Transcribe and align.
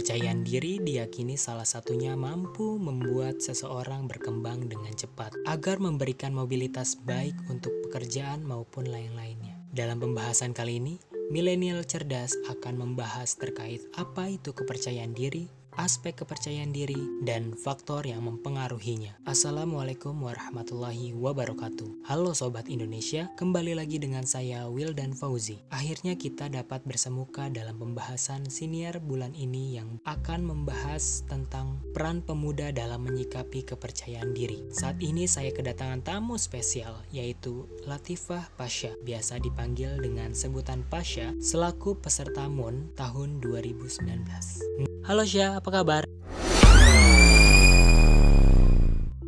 Kepercayaan 0.00 0.48
diri 0.48 0.80
diyakini 0.80 1.36
salah 1.36 1.68
satunya 1.68 2.16
mampu 2.16 2.80
membuat 2.80 3.44
seseorang 3.44 4.08
berkembang 4.08 4.64
dengan 4.64 4.96
cepat 4.96 5.36
agar 5.44 5.76
memberikan 5.76 6.32
mobilitas 6.32 6.96
baik 6.96 7.36
untuk 7.52 7.68
pekerjaan 7.84 8.40
maupun 8.40 8.88
lain-lainnya. 8.88 9.60
Dalam 9.68 10.00
pembahasan 10.00 10.56
kali 10.56 10.80
ini, 10.80 10.96
milenial 11.28 11.84
cerdas 11.84 12.32
akan 12.48 12.80
membahas 12.80 13.36
terkait 13.36 13.84
apa 13.92 14.32
itu 14.32 14.56
kepercayaan 14.56 15.12
diri, 15.12 15.52
aspek 15.80 16.12
kepercayaan 16.12 16.76
diri, 16.76 17.24
dan 17.24 17.56
faktor 17.56 18.04
yang 18.04 18.20
mempengaruhinya. 18.28 19.16
Assalamualaikum 19.24 20.12
warahmatullahi 20.12 21.16
wabarakatuh. 21.16 22.04
Halo 22.04 22.36
Sobat 22.36 22.68
Indonesia, 22.68 23.32
kembali 23.40 23.80
lagi 23.80 23.96
dengan 23.96 24.28
saya 24.28 24.68
Will 24.68 24.92
dan 24.92 25.16
Fauzi. 25.16 25.56
Akhirnya 25.72 26.20
kita 26.20 26.52
dapat 26.52 26.84
bersemuka 26.84 27.48
dalam 27.48 27.80
pembahasan 27.80 28.52
siniar 28.52 29.00
bulan 29.00 29.32
ini 29.32 29.80
yang 29.80 29.96
akan 30.04 30.44
membahas 30.44 31.24
tentang 31.24 31.80
peran 31.96 32.20
pemuda 32.20 32.76
dalam 32.76 33.08
menyikapi 33.08 33.64
kepercayaan 33.64 34.36
diri. 34.36 34.60
Saat 34.76 35.00
ini 35.00 35.24
saya 35.24 35.48
kedatangan 35.48 36.04
tamu 36.04 36.36
spesial, 36.36 36.92
yaitu 37.08 37.64
Latifah 37.88 38.52
Pasha, 38.60 38.92
biasa 39.00 39.40
dipanggil 39.40 39.96
dengan 39.96 40.36
sebutan 40.36 40.84
Pasha, 40.92 41.32
selaku 41.40 41.96
peserta 41.96 42.52
MUN 42.52 42.92
tahun 43.00 43.40
2019. 43.40 45.00
Halo 45.00 45.24
Syah, 45.24 45.58
apa 45.58 45.69
kabar? 45.70 46.02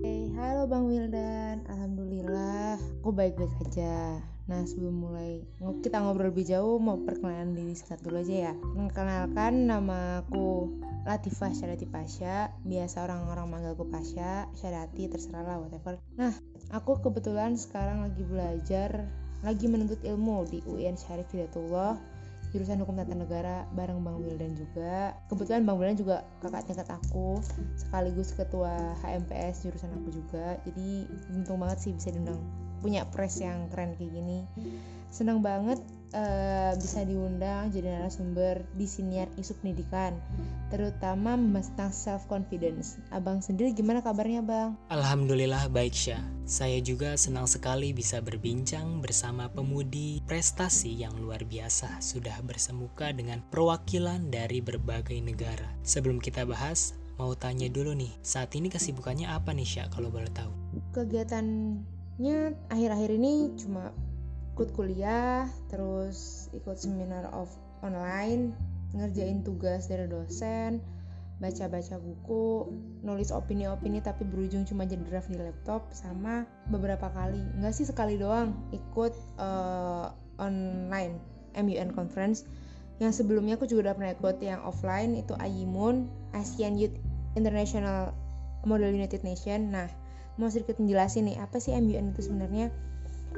Hey, 0.03 0.29
halo 0.35 0.67
Bang 0.67 0.91
Wildan, 0.91 1.63
Alhamdulillah, 1.71 2.83
aku 3.01 3.15
baik-baik 3.15 3.55
aja. 3.63 4.19
Nah 4.51 4.67
sebelum 4.67 5.07
mulai 5.07 5.47
kita 5.87 6.03
ngobrol 6.03 6.35
lebih 6.35 6.43
jauh, 6.51 6.83
mau 6.83 6.99
perkenalan 6.99 7.55
diri 7.55 7.79
singkat 7.79 8.03
dulu 8.03 8.19
aja 8.21 8.51
ya. 8.51 8.53
Mengenalkan 8.75 9.71
nama 9.71 10.27
aku 10.27 10.75
Latifah 11.07 11.55
Syarati 11.55 11.87
Pasha, 11.87 12.51
biasa 12.67 13.07
orang-orang 13.07 13.47
manggil 13.47 13.75
aku 13.79 13.87
Pasha, 13.87 14.51
Syarati, 14.59 15.07
terserah 15.11 15.47
lah 15.47 15.59
whatever. 15.63 15.99
Nah, 16.19 16.35
aku 16.75 16.99
kebetulan 17.03 17.55
sekarang 17.55 18.03
lagi 18.07 18.23
belajar, 18.27 19.07
lagi 19.43 19.67
menuntut 19.71 20.03
ilmu 20.03 20.47
di 20.47 20.59
UIN 20.67 20.95
Syarif 20.99 21.31
Hidayatullah 21.31 22.22
jurusan 22.53 22.85
hukum 22.85 23.01
tata 23.01 23.17
negara 23.17 23.65
bareng 23.73 24.05
Bang 24.05 24.21
Wildan 24.21 24.53
juga. 24.53 25.17
Kebetulan 25.33 25.65
Bang 25.65 25.81
Wildan 25.81 25.97
juga 25.97 26.29
kakak 26.45 26.69
tingkat 26.69 26.89
aku 26.93 27.41
sekaligus 27.81 28.37
ketua 28.37 28.93
HMPS 29.01 29.65
jurusan 29.65 29.91
aku 29.97 30.13
juga. 30.13 30.61
Jadi 30.69 31.09
untung 31.33 31.65
banget 31.65 31.89
sih 31.89 31.93
bisa 31.97 32.13
diundang. 32.13 32.39
Punya 32.85 33.09
press 33.09 33.41
yang 33.41 33.73
keren 33.73 33.97
kayak 33.97 34.13
gini. 34.13 34.45
Senang 35.09 35.41
banget 35.41 35.81
uh, 36.13 36.73
bisa 36.77 37.05
diundang 37.05 37.73
jadi 37.73 37.99
narasumber 38.01 38.65
di 38.77 38.87
siniar 38.89 39.29
isu 39.41 39.57
pendidikan 39.61 40.17
terutama 40.73 41.37
tentang 41.37 41.93
self 41.93 42.25
confidence. 42.33 42.97
Abang 43.13 43.45
sendiri 43.45 43.77
gimana 43.77 44.01
kabarnya, 44.01 44.41
Bang? 44.41 44.81
Alhamdulillah 44.89 45.69
baik, 45.69 45.93
Syah. 45.93 46.25
Saya 46.49 46.81
juga 46.81 47.17
senang 47.21 47.45
sekali 47.45 47.93
bisa 47.93 48.25
berbincang 48.25 49.05
bersama 49.05 49.53
pemudi 49.53 50.25
prestasi 50.25 50.97
yang 50.97 51.13
luar 51.21 51.45
biasa 51.45 52.01
sudah 52.01 52.41
bersemuka 52.41 53.13
dengan 53.13 53.45
perwakilan 53.53 54.33
dari 54.33 54.65
berbagai 54.65 55.21
negara. 55.21 55.69
Sebelum 55.85 56.25
kita 56.25 56.49
bahas, 56.49 56.97
mau 57.21 57.37
tanya 57.37 57.69
dulu 57.69 57.93
nih, 57.93 58.13
saat 58.25 58.57
ini 58.57 58.73
kesibukannya 58.73 59.29
apa 59.29 59.53
nih, 59.53 59.69
Syah, 59.69 59.89
kalau 59.93 60.09
boleh 60.09 60.33
tahu? 60.33 60.53
Kegiatannya 60.97 62.57
akhir-akhir 62.73 63.11
ini 63.13 63.53
cuma 63.61 63.93
ikut 64.53 64.69
kuliah, 64.77 65.49
terus 65.73 66.49
ikut 66.53 66.77
seminar 66.77 67.29
of 67.33 67.49
online, 67.81 68.53
ngerjain 68.93 69.41
tugas 69.41 69.89
dari 69.89 70.05
dosen 70.07 70.85
baca-baca 71.43 71.99
buku 71.99 72.71
nulis 73.03 73.35
opini-opini 73.35 73.99
tapi 73.99 74.23
berujung 74.23 74.63
cuma 74.63 74.87
jadi 74.87 75.03
draft 75.03 75.27
di 75.27 75.43
laptop 75.43 75.91
sama 75.91 76.47
beberapa 76.71 77.11
kali. 77.11 77.43
Nggak 77.59 77.75
sih 77.75 77.87
sekali 77.91 78.15
doang 78.15 78.55
ikut 78.71 79.11
uh, 79.43 80.15
online 80.39 81.19
MUN 81.59 81.91
conference. 81.91 82.47
Yang 83.03 83.27
sebelumnya 83.27 83.59
aku 83.59 83.67
juga 83.67 83.91
udah 83.91 83.95
pernah 83.99 84.13
ikut 84.15 84.39
yang 84.39 84.63
offline 84.63 85.19
itu 85.19 85.35
AYIMUN 85.35 86.07
ASEAN 86.39 86.79
Youth 86.79 86.95
International 87.35 88.15
Model 88.63 88.95
United 88.95 89.27
Nation. 89.27 89.75
Nah 89.75 89.91
mau 90.39 90.47
sedikit 90.47 90.79
menjelasin 90.79 91.27
nih 91.27 91.43
apa 91.43 91.59
sih 91.59 91.75
MUN 91.75 92.15
itu 92.15 92.31
sebenarnya 92.31 92.71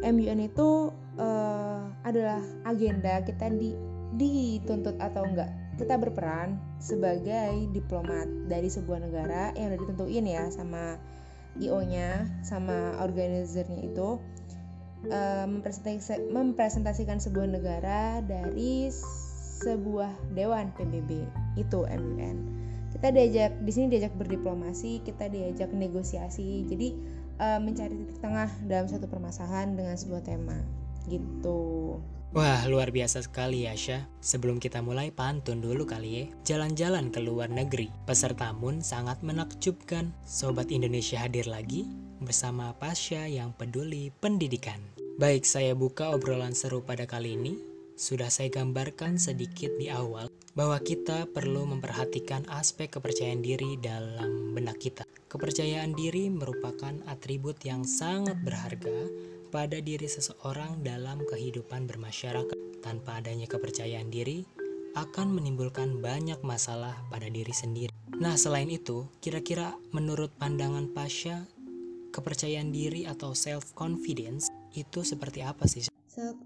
MUN 0.02 0.40
itu 0.42 0.90
uh, 1.20 1.82
adalah 2.02 2.42
agenda 2.66 3.22
kita 3.22 3.50
di 3.52 3.74
dituntut 4.14 4.94
atau 5.02 5.26
enggak. 5.26 5.50
Kita 5.74 5.98
berperan 5.98 6.58
sebagai 6.78 7.66
diplomat 7.74 8.30
dari 8.46 8.70
sebuah 8.70 9.02
negara 9.02 9.50
yang 9.58 9.74
udah 9.74 9.80
ditentuin 9.82 10.26
ya 10.26 10.46
sama 10.54 10.94
IO-nya 11.58 12.30
sama 12.46 12.98
organizernya 13.02 13.82
itu 13.82 14.22
uh, 15.10 15.46
mempresentasikan 16.30 17.18
sebuah 17.18 17.48
negara 17.50 18.22
dari 18.22 18.86
sebuah 19.62 20.34
dewan 20.34 20.70
PBB 20.78 21.26
itu 21.58 21.78
MUN 21.86 22.64
kita 22.94 23.10
diajak 23.10 23.52
di 23.58 23.72
sini 23.74 23.86
diajak 23.90 24.14
berdiplomasi 24.14 25.02
kita 25.02 25.26
diajak 25.26 25.74
negosiasi. 25.74 26.62
Jadi 26.64 26.94
uh, 27.38 27.58
mencari 27.62 27.94
titik 27.94 28.18
tengah 28.20 28.50
dalam 28.66 28.86
satu 28.86 29.06
permasalahan 29.10 29.74
dengan 29.74 29.94
sebuah 29.98 30.22
tema 30.24 30.58
gitu 31.08 32.00
Wah, 32.34 32.66
luar 32.66 32.90
biasa 32.90 33.22
sekali 33.22 33.62
ya, 33.62 33.78
Syah. 33.78 34.02
Sebelum 34.18 34.58
kita 34.58 34.82
mulai, 34.82 35.14
pantun 35.14 35.62
dulu 35.62 35.86
kali 35.86 36.10
ya. 36.10 36.24
Jalan-jalan 36.42 37.14
ke 37.14 37.22
luar 37.22 37.46
negeri. 37.46 37.94
Peserta 38.10 38.50
MUN 38.50 38.82
sangat 38.82 39.22
menakjubkan. 39.22 40.10
Sobat 40.26 40.74
Indonesia 40.74 41.14
hadir 41.22 41.46
lagi 41.46 41.86
bersama 42.18 42.74
Pasha 42.74 43.30
yang 43.30 43.54
peduli 43.54 44.10
pendidikan. 44.18 44.82
Baik, 45.14 45.46
saya 45.46 45.78
buka 45.78 46.10
obrolan 46.10 46.58
seru 46.58 46.82
pada 46.82 47.06
kali 47.06 47.38
ini. 47.38 47.54
Sudah 47.94 48.26
saya 48.26 48.50
gambarkan 48.50 49.14
sedikit 49.14 49.70
di 49.78 49.86
awal 49.86 50.33
bahwa 50.54 50.78
kita 50.78 51.26
perlu 51.30 51.66
memperhatikan 51.66 52.46
aspek 52.46 52.94
kepercayaan 52.94 53.42
diri 53.42 53.74
dalam 53.78 54.54
benak 54.54 54.78
kita. 54.78 55.02
Kepercayaan 55.26 55.98
diri 55.98 56.30
merupakan 56.30 56.94
atribut 57.10 57.58
yang 57.66 57.82
sangat 57.82 58.38
berharga 58.46 59.10
pada 59.50 59.82
diri 59.82 60.06
seseorang 60.06 60.82
dalam 60.86 61.22
kehidupan 61.26 61.90
bermasyarakat. 61.90 62.54
Tanpa 62.82 63.18
adanya 63.18 63.50
kepercayaan 63.50 64.14
diri, 64.14 64.46
akan 64.94 65.34
menimbulkan 65.34 65.98
banyak 65.98 66.38
masalah 66.46 66.94
pada 67.10 67.26
diri 67.26 67.50
sendiri. 67.50 67.90
Nah, 68.14 68.38
selain 68.38 68.70
itu, 68.70 69.10
kira-kira 69.18 69.74
menurut 69.90 70.30
pandangan 70.38 70.86
Pasha, 70.94 71.50
kepercayaan 72.14 72.70
diri 72.70 73.02
atau 73.10 73.34
self-confidence 73.34 74.46
itu 74.78 75.02
seperti 75.02 75.42
apa 75.42 75.66
sih? 75.66 75.93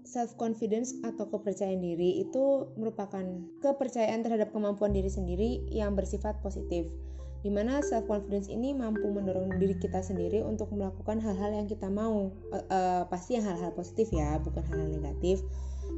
Self 0.01 0.33
confidence 0.41 0.97
atau 1.05 1.29
kepercayaan 1.29 1.77
diri 1.77 2.25
itu 2.25 2.73
merupakan 2.73 3.21
kepercayaan 3.61 4.25
terhadap 4.25 4.49
kemampuan 4.49 4.89
diri 4.89 5.13
sendiri 5.13 5.61
yang 5.69 5.93
bersifat 5.93 6.41
positif. 6.41 6.89
Di 7.45 7.53
mana 7.53 7.77
self 7.85 8.09
confidence 8.09 8.49
ini 8.49 8.73
mampu 8.73 9.05
mendorong 9.13 9.61
diri 9.61 9.77
kita 9.77 10.01
sendiri 10.01 10.41
untuk 10.41 10.73
melakukan 10.73 11.21
hal-hal 11.21 11.53
yang 11.53 11.69
kita 11.69 11.85
mau. 11.85 12.33
Uh, 12.49 12.65
uh, 12.73 13.01
pasti 13.13 13.37
yang 13.37 13.45
hal-hal 13.45 13.69
positif 13.77 14.09
ya 14.09 14.41
bukan 14.41 14.65
hal-hal 14.73 14.89
negatif. 14.89 15.45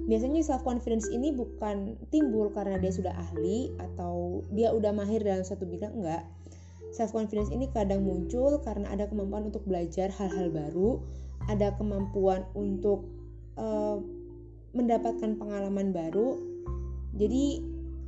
Biasanya 0.04 0.44
self 0.44 0.68
confidence 0.68 1.08
ini 1.08 1.32
bukan 1.32 1.96
timbul 2.12 2.52
karena 2.52 2.76
dia 2.76 2.92
sudah 2.92 3.16
ahli 3.16 3.72
atau 3.80 4.44
dia 4.52 4.76
udah 4.76 4.92
mahir 4.92 5.24
dalam 5.24 5.48
satu 5.48 5.64
bidang 5.64 5.96
enggak. 5.96 6.28
Self 6.92 7.16
confidence 7.16 7.48
ini 7.56 7.72
kadang 7.72 8.04
muncul 8.04 8.60
karena 8.68 8.92
ada 8.92 9.08
kemampuan 9.08 9.48
untuk 9.48 9.64
belajar 9.64 10.12
hal-hal 10.12 10.52
baru 10.52 11.00
ada 11.50 11.74
kemampuan 11.80 12.46
untuk 12.54 13.21
uh, 13.62 14.02
mendapatkan 14.74 15.38
pengalaman 15.38 15.94
baru 15.94 16.52
jadi 17.16 17.62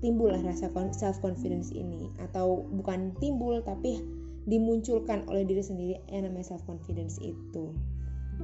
timbullah 0.04 0.44
rasa 0.44 0.68
self 0.92 1.24
confidence 1.24 1.72
ini. 1.72 2.12
Atau 2.20 2.68
bukan 2.76 3.16
timbul 3.24 3.64
tapi 3.64 4.04
dimunculkan 4.44 5.24
oleh 5.32 5.48
diri 5.48 5.64
sendiri 5.64 5.96
yang 6.12 6.28
namanya 6.28 6.56
self 6.56 6.64
confidence 6.68 7.20
itu. 7.24 7.72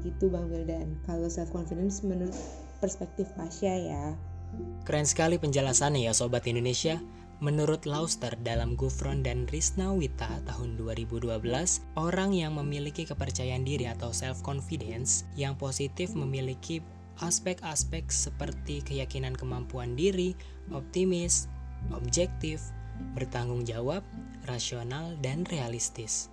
Gitu 0.06 0.32
Bang 0.32 0.48
Wildan. 0.48 0.96
Kalau 1.04 1.28
self 1.28 1.52
confidence 1.52 2.00
menurut 2.04 2.36
perspektif 2.80 3.28
Pasha 3.36 3.76
ya. 3.76 4.16
Keren 4.88 5.06
sekali 5.06 5.36
penjelasannya 5.38 6.08
ya 6.08 6.16
Sobat 6.16 6.48
Indonesia. 6.48 6.98
Menurut 7.40 7.88
Lauster 7.88 8.36
dalam 8.44 8.76
Gufron 8.76 9.24
dan 9.24 9.48
Risna 9.48 9.96
Wita 9.96 10.44
tahun 10.44 10.76
2012, 10.76 11.24
orang 11.96 12.36
yang 12.36 12.60
memiliki 12.60 13.08
kepercayaan 13.08 13.64
diri 13.64 13.88
atau 13.88 14.12
self-confidence 14.12 15.24
yang 15.40 15.56
positif 15.56 16.20
memiliki 16.20 16.84
aspek-aspek 17.20 18.08
seperti 18.12 18.84
keyakinan 18.84 19.36
kemampuan 19.36 19.96
diri, 19.96 20.36
optimis, 20.72 21.52
objektif, 21.92 22.64
bertanggung 23.16 23.64
jawab, 23.64 24.04
rasional, 24.48 25.16
dan 25.24 25.44
realistis. 25.48 26.32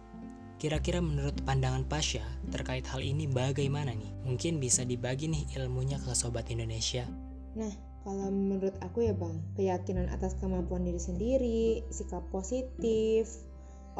Kira-kira 0.57 1.05
menurut 1.05 1.37
pandangan 1.45 1.85
Pasha 1.85 2.25
terkait 2.49 2.89
hal 2.89 3.05
ini 3.05 3.29
bagaimana 3.29 3.93
nih? 3.93 4.09
Mungkin 4.25 4.57
bisa 4.57 4.89
dibagi 4.89 5.29
nih 5.29 5.45
ilmunya 5.61 6.01
ke 6.01 6.17
Sobat 6.17 6.49
Indonesia. 6.49 7.05
Nah, 7.53 7.69
kalau 8.07 8.33
menurut 8.33 8.73
aku 8.81 9.05
ya 9.05 9.13
bang, 9.13 9.37
keyakinan 9.59 10.09
atas 10.09 10.33
kemampuan 10.41 10.89
diri 10.89 10.97
sendiri, 10.97 11.85
sikap 11.93 12.25
positif, 12.33 13.29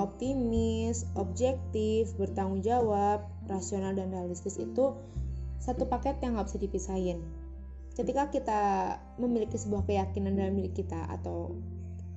optimis, 0.01 1.05
objektif, 1.17 2.17
bertanggung 2.17 2.65
jawab, 2.65 3.29
rasional 3.53 3.93
dan 3.93 4.13
realistis 4.13 4.57
itu 4.57 4.97
satu 5.61 5.89
paket 5.89 6.21
yang 6.23 6.37
nggak 6.37 6.49
bisa 6.49 6.59
dipisahin. 6.61 7.19
Ketika 7.97 8.29
kita 8.29 8.61
memiliki 9.17 9.57
sebuah 9.57 9.89
keyakinan 9.89 10.37
dalam 10.37 10.61
diri 10.61 10.73
kita 10.73 11.09
atau 11.09 11.57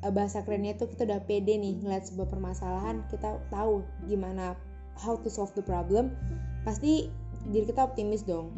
eh, 0.03 0.11
bahasa 0.11 0.43
kerennya 0.43 0.75
itu 0.75 0.91
kita 0.91 1.07
udah 1.07 1.23
pede 1.23 1.55
nih 1.55 1.79
ngeliat 1.79 2.07
sebuah 2.11 2.27
permasalahan, 2.27 3.07
kita 3.07 3.39
tahu 3.47 3.83
gimana 4.11 4.59
how 4.99 5.15
to 5.15 5.31
solve 5.31 5.55
the 5.55 5.63
problem, 5.63 6.11
pasti 6.67 7.07
diri 7.47 7.63
kita 7.63 7.87
optimis 7.87 8.27
dong. 8.27 8.51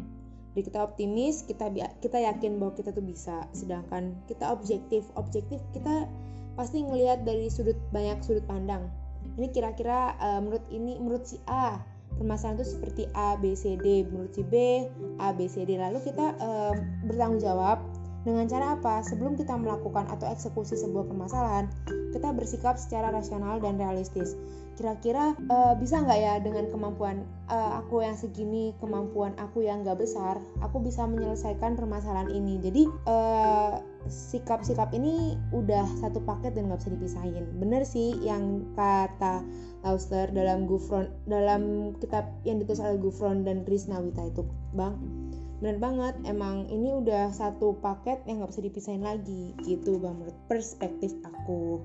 Jadi 0.52 0.68
kita 0.68 0.78
optimis 0.84 1.46
kita 1.48 1.72
kita 2.02 2.18
yakin 2.20 2.60
bahwa 2.60 2.76
kita 2.76 2.92
tuh 2.92 3.04
bisa. 3.06 3.48
Sedangkan 3.56 4.18
kita 4.28 4.52
objektif 4.52 5.08
objektif 5.16 5.62
kita 5.72 6.10
pasti 6.58 6.84
ngelihat 6.84 7.24
dari 7.24 7.48
sudut 7.48 7.78
banyak 7.94 8.20
sudut 8.20 8.44
pandang. 8.44 8.90
Ini 9.38 9.48
kira-kira 9.54 10.18
uh, 10.18 10.42
menurut 10.44 10.66
ini 10.68 10.98
menurut 11.00 11.24
si 11.24 11.40
A 11.48 11.80
permasalahan 12.18 12.60
itu 12.60 12.66
seperti 12.76 13.02
A 13.16 13.36
B 13.40 13.56
C 13.56 13.76
D. 13.80 14.08
Menurut 14.08 14.32
si 14.32 14.42
B 14.42 14.86
A 15.20 15.32
B 15.32 15.46
C 15.48 15.62
D. 15.62 15.76
Lalu 15.78 16.00
kita 16.04 16.34
uh, 16.40 16.74
bertanggung 17.06 17.40
jawab 17.40 17.80
dengan 18.22 18.46
cara 18.46 18.78
apa? 18.78 19.02
Sebelum 19.02 19.34
kita 19.34 19.58
melakukan 19.58 20.06
atau 20.06 20.30
eksekusi 20.30 20.78
sebuah 20.78 21.10
permasalahan 21.10 21.66
kita 22.14 22.28
bersikap 22.30 22.78
secara 22.78 23.10
rasional 23.10 23.58
dan 23.58 23.80
realistis. 23.80 24.38
Kira-kira 24.72 25.36
uh, 25.52 25.74
bisa 25.76 26.00
nggak 26.00 26.18
ya 26.22 26.34
dengan 26.40 26.70
kemampuan 26.70 27.28
uh, 27.50 27.82
aku 27.82 28.00
yang 28.00 28.16
segini 28.16 28.72
kemampuan 28.80 29.36
aku 29.36 29.64
yang 29.66 29.84
nggak 29.84 30.00
besar 30.00 30.40
aku 30.64 30.80
bisa 30.80 31.04
menyelesaikan 31.04 31.76
permasalahan 31.76 32.30
ini? 32.32 32.56
Jadi 32.62 32.82
uh, 33.10 33.82
sikap-sikap 34.08 34.90
ini 34.96 35.38
udah 35.54 35.84
satu 36.02 36.22
paket 36.22 36.56
dan 36.56 36.70
nggak 36.70 36.82
bisa 36.82 36.92
dipisahin. 36.94 37.44
Bener 37.58 37.82
sih 37.86 38.18
yang 38.22 38.66
kata 38.74 39.44
Lauster 39.82 40.30
dalam 40.30 40.66
Gufron 40.66 41.10
dalam 41.26 41.94
kitab 41.98 42.30
yang 42.46 42.62
ditulis 42.62 42.82
oleh 42.82 42.98
Gufron 42.98 43.46
dan 43.46 43.66
Risnawita 43.66 44.30
itu 44.30 44.42
bang. 44.74 44.98
Bener 45.62 45.78
banget 45.78 46.14
emang 46.26 46.66
ini 46.66 46.90
udah 46.90 47.30
satu 47.30 47.78
paket 47.78 48.18
yang 48.26 48.42
nggak 48.42 48.50
bisa 48.50 48.62
dipisahin 48.66 49.04
lagi 49.06 49.54
gitu 49.62 49.98
bang 50.02 50.18
menurut 50.18 50.38
perspektif 50.50 51.14
aku. 51.22 51.82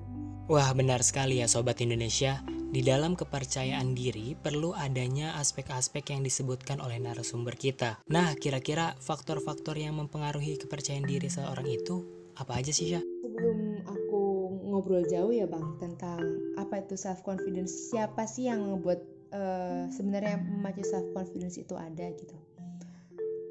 Wah 0.48 0.72
benar 0.72 1.04
sekali 1.04 1.44
ya 1.44 1.46
Sobat 1.46 1.78
Indonesia 1.84 2.40
Di 2.68 2.84
dalam 2.84 3.16
kepercayaan 3.16 3.96
diri 3.96 4.36
perlu 4.36 4.76
adanya 4.76 5.40
aspek-aspek 5.40 6.12
yang 6.12 6.20
disebutkan 6.20 6.84
oleh 6.84 7.00
narasumber 7.00 7.56
kita 7.56 7.96
Nah 8.12 8.36
kira-kira 8.36 8.92
faktor-faktor 9.00 9.72
yang 9.80 9.96
mempengaruhi 9.96 10.60
kepercayaan 10.60 11.08
diri 11.08 11.32
seorang 11.32 11.64
itu 11.64 12.04
apa 12.36 12.60
aja 12.60 12.68
sih 12.68 12.92
ya? 12.92 13.00
Sebelum 13.00 13.88
aku 13.88 14.22
ngobrol 14.68 15.00
jauh 15.08 15.32
ya 15.32 15.48
Bang 15.48 15.80
tentang 15.80 16.20
apa 16.60 16.84
itu 16.84 17.00
self 17.00 17.24
confidence 17.24 17.88
Siapa 17.88 18.28
sih 18.28 18.52
yang 18.52 18.60
ngebuat 18.60 19.00
uh, 19.32 19.88
sebenarnya 19.88 20.36
memacu 20.36 20.84
self 20.84 21.08
confidence 21.16 21.56
itu 21.56 21.72
ada 21.72 22.12
gitu 22.20 22.36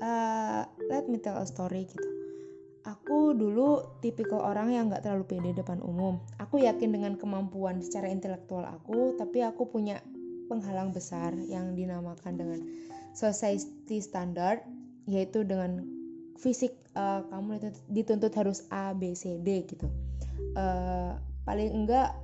uh, 0.05 0.61
Let 0.93 1.09
me 1.09 1.17
tell 1.17 1.41
a 1.41 1.49
story 1.49 1.89
gitu 1.89 2.17
Aku 2.85 3.35
dulu 3.35 3.99
tipikal 3.99 4.39
orang 4.39 4.71
yang 4.71 4.87
gak 4.87 5.03
terlalu 5.03 5.27
pede 5.27 5.51
depan 5.51 5.83
umum. 5.83 6.23
Aku 6.47 6.63
yakin 6.63 6.95
dengan 6.95 7.19
kemampuan 7.19 7.83
secara 7.83 8.07
intelektual 8.07 8.63
aku, 8.63 9.19
tapi 9.19 9.43
aku 9.43 9.67
punya 9.67 9.99
penghalang 10.47 10.95
besar 10.95 11.35
yang 11.35 11.75
dinamakan 11.75 12.39
dengan 12.39 12.63
society 13.11 13.99
standard, 13.99 14.63
yaitu 15.11 15.43
dengan 15.43 15.83
fisik 16.39 16.71
uh, 16.95 17.27
kamu 17.27 17.59
dituntut 17.91 18.31
harus 18.31 18.63
A, 18.71 18.95
B, 18.95 19.11
C, 19.11 19.43
D 19.43 19.67
gitu. 19.67 19.91
Uh, 20.55 21.19
paling 21.43 21.83
enggak 21.83 22.15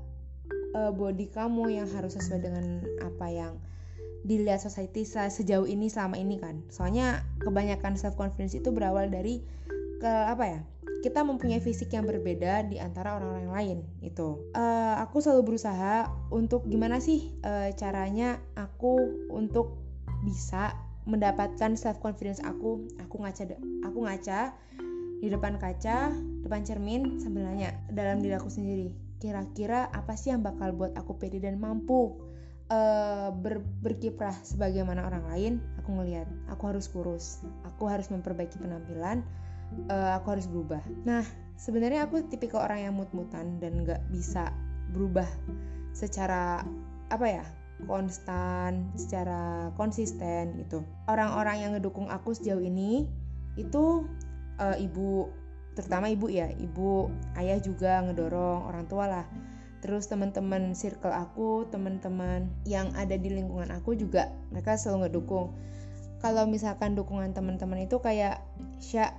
uh, 0.72 0.96
body 0.96 1.28
kamu 1.28 1.84
yang 1.84 1.88
harus 1.92 2.16
sesuai 2.16 2.48
dengan 2.48 2.80
apa 3.04 3.28
yang 3.28 3.60
dilihat 4.24 4.64
society 4.64 5.04
sejauh 5.04 5.68
ini 5.68 5.92
selama 5.92 6.16
ini 6.16 6.40
kan. 6.40 6.64
Soalnya 6.72 7.28
kebanyakan 7.44 8.00
self 8.00 8.16
confidence 8.16 8.56
itu 8.56 8.72
berawal 8.72 9.12
dari 9.12 9.44
ke 10.00 10.08
apa 10.08 10.44
ya 10.48 10.60
kita 11.04 11.20
mempunyai 11.20 11.60
fisik 11.60 11.92
yang 11.92 12.08
berbeda 12.08 12.64
di 12.72 12.80
antara 12.80 13.20
orang-orang 13.20 13.52
lain 13.52 13.78
itu 14.00 14.40
uh, 14.56 14.96
aku 15.04 15.20
selalu 15.20 15.54
berusaha 15.54 16.08
untuk 16.32 16.64
gimana 16.72 17.04
sih 17.04 17.36
uh, 17.44 17.68
caranya 17.76 18.40
aku 18.56 19.28
untuk 19.28 19.76
bisa 20.24 20.72
mendapatkan 21.04 21.76
self 21.76 22.00
confidence 22.00 22.40
aku. 22.40 22.88
Aku 23.04 23.20
ngaca 23.20 23.44
aku 23.84 24.00
ngaca 24.08 24.56
di 25.20 25.28
depan 25.28 25.60
kaca 25.60 26.12
depan 26.44 26.64
cermin 26.64 27.20
sambil 27.20 27.48
nanya 27.48 27.76
dalam 27.92 28.20
diri 28.20 28.36
aku 28.36 28.52
sendiri 28.52 28.92
kira-kira 29.24 29.88
apa 29.96 30.20
sih 30.20 30.36
yang 30.36 30.44
bakal 30.44 30.76
buat 30.76 30.92
aku 31.00 31.16
pede 31.16 31.40
dan 31.40 31.56
mampu 31.56 32.12
uh, 32.68 33.32
ber, 33.32 33.64
berkiprah 33.80 34.36
sebagaimana 34.44 35.08
orang 35.08 35.24
lain? 35.32 35.54
Aku 35.80 35.96
ngelihat 35.96 36.28
aku 36.52 36.72
harus 36.72 36.92
kurus 36.92 37.40
aku 37.68 37.88
harus 37.88 38.12
memperbaiki 38.12 38.60
penampilan 38.60 39.24
uh, 39.90 40.18
aku 40.18 40.38
harus 40.38 40.48
berubah. 40.50 40.82
Nah, 41.04 41.24
sebenarnya 41.58 42.06
aku 42.08 42.26
tipikal 42.28 42.66
orang 42.66 42.90
yang 42.90 42.94
mut-mutan 42.96 43.58
dan 43.62 43.86
nggak 43.86 44.02
bisa 44.12 44.52
berubah 44.94 45.28
secara 45.94 46.66
apa 47.10 47.26
ya 47.30 47.46
konstan, 47.86 48.90
secara 48.96 49.70
konsisten 49.76 50.64
gitu. 50.64 50.86
Orang-orang 51.10 51.58
yang 51.62 51.72
ngedukung 51.76 52.08
aku 52.08 52.32
sejauh 52.34 52.62
ini 52.64 53.06
itu 53.60 54.08
uh, 54.58 54.78
ibu, 54.80 55.30
terutama 55.78 56.10
ibu 56.10 56.30
ya, 56.32 56.50
ibu, 56.50 57.12
ayah 57.38 57.60
juga 57.60 58.02
ngedorong 58.06 58.70
orang 58.70 58.86
tua 58.88 59.06
lah. 59.10 59.26
Terus 59.84 60.08
teman-teman 60.08 60.72
circle 60.72 61.12
aku, 61.12 61.68
teman-teman 61.68 62.48
yang 62.64 62.88
ada 62.96 63.20
di 63.20 63.28
lingkungan 63.28 63.68
aku 63.76 64.00
juga 64.00 64.32
mereka 64.48 64.80
selalu 64.80 65.12
ngedukung. 65.12 65.52
Kalau 66.24 66.48
misalkan 66.48 66.96
dukungan 66.96 67.36
teman-teman 67.36 67.84
itu 67.84 68.00
kayak 68.00 68.40
Sya 68.80 69.12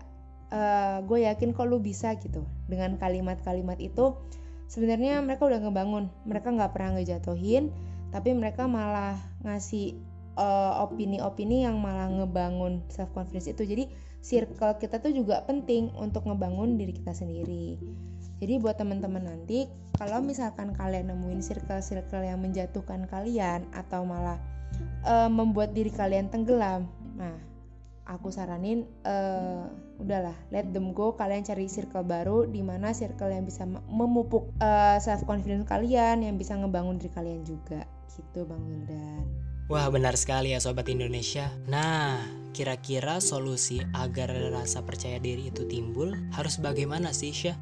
uh, 0.55 1.03
gue 1.03 1.27
yakin 1.27 1.51
kok 1.51 1.67
lu 1.67 1.83
bisa 1.83 2.15
gitu. 2.23 2.47
Dengan 2.71 2.95
kalimat-kalimat 2.95 3.77
itu 3.83 4.15
sebenarnya 4.71 5.19
mereka 5.27 5.51
udah 5.51 5.59
ngebangun. 5.59 6.09
Mereka 6.25 6.55
nggak 6.55 6.71
pernah 6.71 6.97
ngejatuhin 6.99 7.75
tapi 8.15 8.31
mereka 8.31 8.71
malah 8.71 9.19
ngasih 9.43 9.99
eh, 10.39 10.73
opini-opini 10.79 11.67
uh, 11.67 11.71
yang 11.71 11.83
malah 11.83 12.06
ngebangun 12.06 12.79
self 12.87 13.11
confidence 13.11 13.51
itu. 13.51 13.67
Jadi 13.67 13.91
circle 14.23 14.79
kita 14.79 15.03
tuh 15.03 15.11
juga 15.11 15.43
penting 15.43 15.90
untuk 15.99 16.23
ngebangun 16.31 16.78
diri 16.78 16.95
kita 16.95 17.11
sendiri. 17.11 17.75
Jadi 18.38 18.55
buat 18.62 18.78
teman-teman 18.78 19.26
nanti 19.26 19.67
kalau 19.99 20.23
misalkan 20.23 20.71
kalian 20.78 21.11
nemuin 21.11 21.43
circle-circle 21.43 22.23
yang 22.23 22.38
menjatuhkan 22.38 23.11
kalian 23.11 23.67
atau 23.75 24.07
malah 24.07 24.38
uh, 25.07 25.31
membuat 25.31 25.73
diri 25.76 25.90
kalian 25.93 26.31
tenggelam 26.31 26.88
nah 27.14 27.35
aku 28.04 28.28
saranin 28.28 28.84
uh, 29.08 29.64
udahlah 29.96 30.37
let 30.52 30.68
them 30.76 30.92
go 30.92 31.16
kalian 31.16 31.40
cari 31.40 31.68
circle 31.73 32.04
baru 32.04 32.44
di 32.44 32.61
mana 32.61 32.92
circle 32.92 33.32
yang 33.32 33.49
bisa 33.49 33.64
memupuk 33.68 34.52
uh, 34.61 34.96
eh, 34.96 34.99
self 35.00 35.25
confidence 35.25 35.64
kalian 35.64 36.20
yang 36.20 36.37
bisa 36.37 36.52
ngebangun 36.56 37.00
diri 37.00 37.12
kalian 37.12 37.40
juga 37.46 37.88
gitu 38.12 38.44
bang 38.44 38.62
Wildan 38.62 39.26
Wah 39.64 39.88
benar 39.88 40.12
sekali 40.20 40.52
ya 40.52 40.61
Sobat 40.61 40.92
Indonesia 40.92 41.49
Nah 41.73 42.20
kira-kira 42.52 43.18
solusi 43.18 43.80
agar 43.96 44.30
rasa 44.52 44.84
percaya 44.84 45.16
diri 45.16 45.49
itu 45.49 45.64
timbul 45.64 46.12
harus 46.37 46.61
bagaimana 46.61 47.11
sih 47.16 47.32
Syah? 47.32 47.56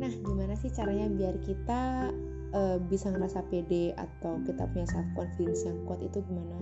Nah 0.00 0.10
gimana 0.10 0.56
sih 0.56 0.72
caranya 0.72 1.06
biar 1.12 1.36
kita 1.44 2.10
uh, 2.56 2.80
bisa 2.88 3.12
ngerasa 3.12 3.44
pede 3.52 3.92
atau 3.94 4.40
kita 4.48 4.64
punya 4.72 4.88
self 4.88 5.06
confidence 5.14 5.62
yang 5.68 5.78
kuat 5.84 6.00
itu 6.00 6.24
gimana? 6.24 6.56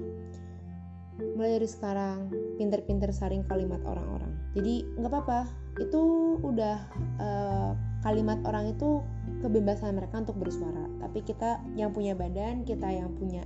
Mulai 1.37 1.61
dari 1.61 1.69
sekarang 1.69 2.33
pinter-pinter 2.57 3.13
saring 3.15 3.45
kalimat 3.47 3.81
orang-orang. 3.87 4.33
Jadi 4.57 4.85
nggak 4.99 5.11
apa-apa. 5.11 5.41
Itu 5.79 6.03
udah 6.43 6.77
uh, 7.23 7.73
kalimat 8.03 8.41
orang 8.45 8.75
itu 8.75 9.05
kebebasan 9.45 9.97
mereka 9.97 10.21
untuk 10.21 10.37
bersuara. 10.41 10.89
Tapi 11.01 11.23
kita 11.25 11.63
yang 11.77 11.95
punya 11.95 12.17
badan 12.17 12.65
kita 12.67 12.89
yang 12.91 13.15
punya 13.17 13.45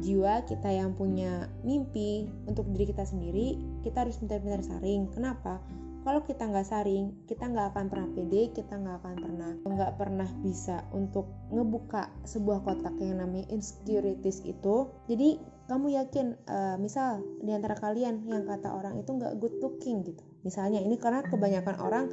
jiwa 0.00 0.40
kita 0.48 0.72
yang 0.72 0.96
punya 0.96 1.52
mimpi 1.60 2.24
untuk 2.48 2.64
diri 2.72 2.88
kita 2.88 3.04
sendiri 3.04 3.60
kita 3.84 4.08
harus 4.08 4.16
pintar-pintar 4.16 4.64
saring. 4.64 5.12
Kenapa? 5.12 5.60
Kalau 6.04 6.20
kita 6.24 6.44
nggak 6.44 6.68
saring 6.68 7.12
kita 7.28 7.48
nggak 7.48 7.72
akan 7.72 7.88
pernah 7.88 8.08
pede 8.12 8.52
kita 8.52 8.76
nggak 8.76 8.96
akan 9.00 9.14
pernah 9.16 9.50
nggak 9.64 9.92
pernah 9.96 10.28
bisa 10.44 10.84
untuk 10.92 11.28
ngebuka 11.48 12.12
sebuah 12.28 12.64
kotak 12.64 12.96
yang 13.00 13.20
namanya 13.20 13.48
insecurities 13.52 14.44
itu. 14.44 14.88
Jadi 15.08 15.40
kamu 15.64 15.96
yakin 15.96 16.36
uh, 16.44 16.76
misal 16.76 17.24
di 17.40 17.52
antara 17.52 17.72
kalian 17.76 18.28
yang 18.28 18.44
kata 18.44 18.68
orang 18.68 19.00
itu 19.00 19.10
nggak 19.16 19.40
good 19.40 19.56
looking 19.64 20.04
gitu. 20.04 20.20
Misalnya 20.44 20.84
ini 20.84 21.00
karena 21.00 21.24
kebanyakan 21.24 21.76
orang 21.80 22.04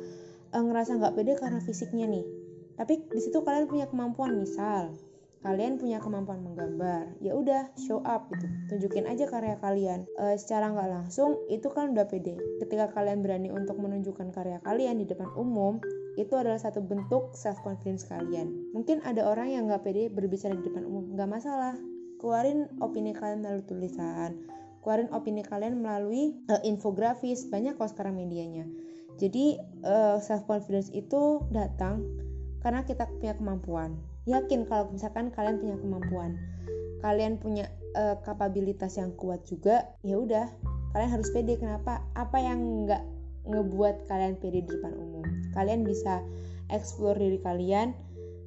uh, 0.55 0.63
ngerasa 0.63 0.95
nggak 0.95 1.13
pede 1.19 1.33
karena 1.35 1.59
fisiknya 1.59 2.07
nih. 2.07 2.25
Tapi 2.79 3.03
di 3.11 3.21
situ 3.21 3.43
kalian 3.43 3.67
punya 3.67 3.85
kemampuan 3.91 4.39
misal 4.39 4.95
kalian 5.41 5.81
punya 5.81 5.97
kemampuan 5.97 6.45
menggambar 6.45 7.17
ya 7.17 7.33
udah 7.33 7.73
show 7.73 7.99
up 8.05 8.29
gitu. 8.29 8.45
Tunjukin 8.69 9.09
aja 9.09 9.25
karya 9.25 9.57
kalian. 9.57 10.05
E, 10.13 10.37
secara 10.37 10.69
nggak 10.69 10.89
langsung 10.89 11.41
itu 11.49 11.65
kan 11.73 11.97
udah 11.97 12.05
pede. 12.05 12.37
Ketika 12.61 12.93
kalian 12.93 13.25
berani 13.25 13.49
untuk 13.49 13.81
menunjukkan 13.81 14.29
karya 14.37 14.61
kalian 14.61 15.01
di 15.01 15.09
depan 15.09 15.33
umum 15.33 15.81
itu 16.13 16.37
adalah 16.37 16.61
satu 16.61 16.85
bentuk 16.85 17.33
self 17.33 17.57
confidence 17.65 18.05
kalian. 18.05 18.69
Mungkin 18.77 19.01
ada 19.01 19.25
orang 19.25 19.49
yang 19.49 19.65
nggak 19.65 19.81
pede 19.81 20.13
berbicara 20.13 20.53
di 20.53 20.61
depan 20.61 20.85
umum. 20.85 21.17
Nggak 21.17 21.29
masalah 21.41 21.73
keluarin 22.21 22.69
opini 22.77 23.17
kalian 23.17 23.41
melalui 23.41 23.65
tulisan. 23.65 24.37
Keluarin 24.85 25.09
opini 25.09 25.41
kalian 25.41 25.81
melalui 25.81 26.37
uh, 26.53 26.61
infografis. 26.61 27.49
Banyak 27.49 27.81
kok 27.81 27.89
sekarang 27.89 28.13
medianya. 28.13 28.69
Jadi 29.17 29.57
uh, 29.81 30.21
self 30.21 30.45
confidence 30.45 30.93
itu 30.93 31.41
datang 31.49 32.05
karena 32.61 32.85
kita 32.85 33.09
punya 33.09 33.33
kemampuan. 33.33 33.97
Yakin 34.29 34.69
kalau 34.69 34.93
misalkan 34.93 35.33
kalian 35.33 35.57
punya 35.57 35.75
kemampuan. 35.81 36.37
Kalian 37.01 37.41
punya 37.41 37.65
uh, 37.97 38.21
kapabilitas 38.21 39.01
yang 39.01 39.17
kuat 39.17 39.41
juga 39.49 39.89
ya 40.05 40.21
udah. 40.21 40.45
Kalian 40.93 41.09
harus 41.09 41.33
pede. 41.33 41.57
Kenapa? 41.57 42.05
Apa 42.13 42.37
yang 42.37 42.85
nggak 42.85 43.01
ngebuat 43.49 44.05
kalian 44.05 44.37
pede 44.37 44.61
di 44.61 44.69
depan 44.69 44.93
umum? 44.93 45.25
Kalian 45.57 45.81
bisa 45.81 46.21
explore 46.69 47.17
diri 47.17 47.41
kalian 47.41 47.97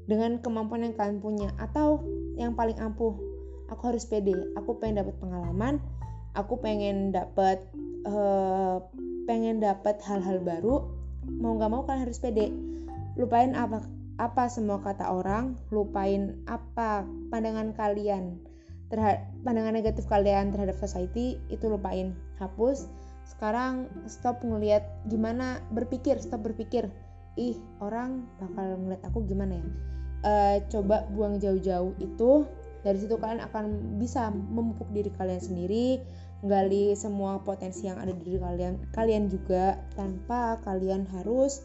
dengan 0.04 0.36
kemampuan 0.40 0.84
yang 0.84 0.94
kalian 0.94 1.18
punya 1.20 1.48
atau 1.56 2.00
yang 2.36 2.52
paling 2.52 2.76
ampuh 2.76 3.16
aku 3.70 3.94
harus 3.94 4.04
pede 4.08 4.34
aku 4.56 4.76
pengen 4.80 5.04
dapat 5.04 5.16
pengalaman 5.20 5.74
aku 6.34 6.58
pengen 6.60 7.14
dapat 7.14 7.62
uh, 8.08 8.82
pengen 9.24 9.62
dapat 9.62 10.00
hal-hal 10.04 10.42
baru 10.42 10.84
mau 11.40 11.56
nggak 11.56 11.70
mau 11.72 11.82
kalian 11.88 12.04
harus 12.04 12.20
pede 12.20 12.52
lupain 13.14 13.54
apa 13.54 13.86
apa 14.14 14.46
semua 14.46 14.78
kata 14.78 15.10
orang, 15.10 15.58
lupain 15.74 16.38
apa 16.46 17.02
pandangan 17.34 17.74
kalian 17.74 18.38
terhadap 18.86 19.26
pandangan 19.42 19.74
negatif 19.74 20.06
kalian 20.06 20.54
terhadap 20.54 20.78
society 20.78 21.42
itu 21.50 21.66
lupain, 21.66 22.14
hapus. 22.38 22.86
Sekarang 23.26 23.90
stop 24.06 24.44
ngelihat 24.46 24.86
gimana 25.10 25.58
berpikir, 25.74 26.20
stop 26.22 26.46
berpikir. 26.46 26.86
Ih, 27.34 27.58
orang 27.82 28.30
bakal 28.38 28.78
ngeliat 28.78 29.02
aku 29.02 29.26
gimana 29.26 29.58
ya? 29.58 29.66
E, 30.22 30.32
coba 30.70 31.10
buang 31.10 31.42
jauh-jauh 31.42 31.98
itu. 31.98 32.46
Dari 32.84 33.00
situ 33.00 33.16
kalian 33.16 33.40
akan 33.40 33.96
bisa 33.96 34.28
memupuk 34.28 34.92
diri 34.92 35.08
kalian 35.16 35.40
sendiri, 35.40 36.04
gali 36.44 36.92
semua 36.92 37.40
potensi 37.40 37.88
yang 37.88 37.96
ada 37.96 38.12
di 38.12 38.20
diri 38.20 38.38
kalian, 38.38 38.92
kalian 38.92 39.32
juga 39.32 39.80
tanpa 39.96 40.60
kalian 40.62 41.08
harus 41.08 41.64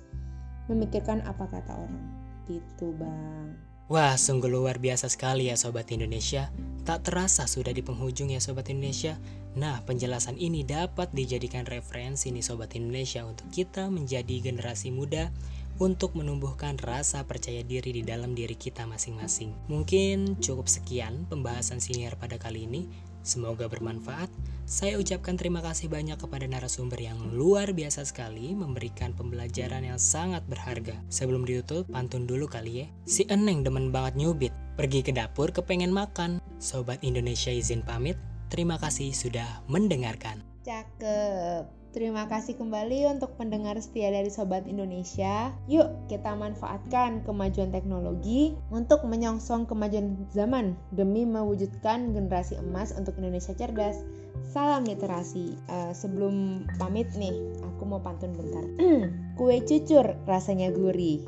memikirkan 0.71 1.19
apa 1.27 1.49
kata 1.51 1.75
orang 1.75 2.05
gitu 2.47 2.95
bang 2.95 3.69
Wah, 3.89 4.13
sungguh 4.21 4.53
luar 4.53 4.77
biasa 4.77 5.09
sekali 5.09 5.49
ya 5.49 5.57
Sobat 5.57 5.89
Indonesia. 5.89 6.53
Tak 6.85 7.09
terasa 7.09 7.49
sudah 7.49 7.73
di 7.73 7.81
penghujung 7.81 8.29
ya 8.29 8.37
Sobat 8.37 8.69
Indonesia. 8.69 9.17
Nah, 9.57 9.81
penjelasan 9.81 10.37
ini 10.37 10.61
dapat 10.61 11.09
dijadikan 11.09 11.65
referensi 11.65 12.29
nih 12.29 12.45
Sobat 12.45 12.77
Indonesia 12.77 13.25
untuk 13.25 13.49
kita 13.49 13.89
menjadi 13.89 14.45
generasi 14.45 14.93
muda 14.93 15.33
untuk 15.79 16.13
menumbuhkan 16.13 16.75
rasa 16.77 17.23
percaya 17.23 17.63
diri 17.63 17.95
di 17.95 18.03
dalam 18.03 18.35
diri 18.35 18.53
kita 18.53 18.83
masing-masing. 18.85 19.55
Mungkin 19.71 20.37
cukup 20.43 20.67
sekian 20.67 21.25
pembahasan 21.31 21.79
senior 21.79 22.19
pada 22.19 22.35
kali 22.35 22.67
ini. 22.67 22.85
Semoga 23.23 23.67
bermanfaat. 23.67 24.31
Saya 24.69 25.01
ucapkan 25.01 25.33
terima 25.33 25.65
kasih 25.65 25.89
banyak 25.89 26.21
kepada 26.21 26.45
narasumber 26.45 27.01
yang 27.01 27.17
luar 27.33 27.73
biasa 27.73 28.05
sekali 28.05 28.53
memberikan 28.53 29.17
pembelajaran 29.17 29.81
yang 29.81 29.97
sangat 29.97 30.45
berharga. 30.45 30.93
Sebelum 31.09 31.41
ditutup, 31.41 31.89
pantun 31.89 32.29
dulu 32.29 32.45
kali 32.45 32.85
ya. 32.85 32.87
Si 33.09 33.25
Eneng 33.27 33.65
demen 33.65 33.89
banget 33.89 34.13
nyubit, 34.13 34.53
pergi 34.77 35.01
ke 35.01 35.09
dapur 35.09 35.49
kepengen 35.49 35.89
makan. 35.89 36.37
Sobat 36.61 37.01
Indonesia 37.01 37.49
izin 37.49 37.81
pamit, 37.81 38.15
terima 38.53 38.77
kasih 38.77 39.09
sudah 39.09 39.65
mendengarkan. 39.65 40.45
Cakep. 40.61 41.78
Terima 41.89 42.29
kasih 42.29 42.53
kembali 42.53 43.09
untuk 43.09 43.33
pendengar 43.33 43.73
setia 43.81 44.13
dari 44.13 44.29
Sobat 44.29 44.69
Indonesia. 44.69 45.49
Yuk 45.65 46.05
kita 46.05 46.37
manfaatkan 46.37 47.25
kemajuan 47.25 47.73
teknologi 47.73 48.53
untuk 48.69 49.01
menyongsong 49.09 49.65
kemajuan 49.65 50.13
zaman 50.29 50.77
demi 50.93 51.25
mewujudkan 51.25 52.13
generasi 52.13 52.61
emas 52.61 52.93
untuk 52.93 53.17
Indonesia 53.17 53.57
cerdas. 53.57 54.05
Salam 54.53 54.85
literasi. 54.85 55.57
Uh, 55.65 55.89
sebelum 55.89 56.69
pamit 56.77 57.09
nih, 57.17 57.33
aku 57.65 57.89
mau 57.89 57.97
pantun 57.97 58.37
bentar. 58.37 58.69
Kue 59.41 59.57
cucur 59.65 60.13
rasanya 60.29 60.69
gurih, 60.69 61.25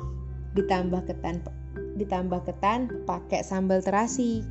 ditambah 0.54 1.10
ketan 1.10 1.42
ditambah 1.98 2.46
ketan 2.46 3.02
pakai 3.02 3.42
sambal 3.42 3.82
terasi. 3.82 4.46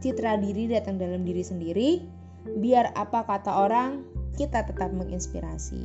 Citra 0.00 0.40
diri 0.40 0.66
datang 0.66 0.96
dalam 0.96 1.22
diri 1.28 1.44
sendiri. 1.44 1.90
Biar 2.42 2.90
apa 2.98 3.22
kata 3.22 3.54
orang, 3.54 4.02
kita 4.36 4.64
tetap 4.64 4.90
menginspirasi. 4.92 5.84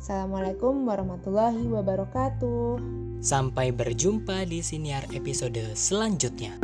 Assalamualaikum 0.00 0.88
warahmatullahi 0.88 1.60
wabarakatuh. 1.68 2.80
Sampai 3.20 3.68
berjumpa 3.68 4.48
di 4.48 4.64
siniar 4.64 5.04
episode 5.12 5.60
selanjutnya. 5.76 6.56